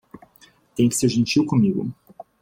[0.73, 1.87] Tem que ser gentil comigo.